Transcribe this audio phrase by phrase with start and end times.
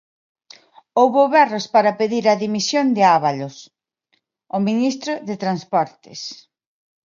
[0.99, 3.55] Houbo berros para pedir a dimisión de Ábalos,
[4.55, 6.21] o ministro de Transportes.